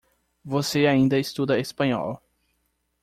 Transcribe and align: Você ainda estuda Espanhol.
Você 0.43 0.87
ainda 0.87 1.19
estuda 1.19 1.59
Espanhol. 1.59 2.19